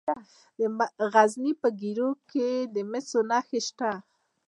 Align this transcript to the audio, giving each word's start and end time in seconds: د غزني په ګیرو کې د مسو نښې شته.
د 0.57 0.59
غزني 1.13 1.53
په 1.61 1.67
ګیرو 1.81 2.09
کې 2.31 2.49
د 2.73 2.75
مسو 2.91 3.19
نښې 3.29 3.59
شته. 3.67 3.91